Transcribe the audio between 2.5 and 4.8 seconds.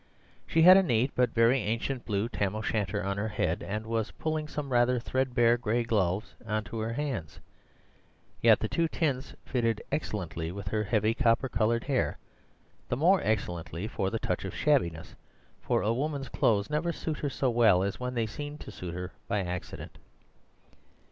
o' shanter on her head, and was pulling some